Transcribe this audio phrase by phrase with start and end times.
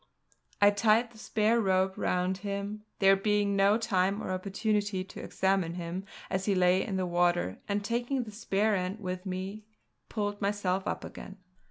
[0.59, 5.75] I tied the spare rope round him, there being no time or opportunity to examine
[5.75, 9.63] him as he lay in the water, and taking the spare end with me
[10.09, 11.37] pulled myself up again.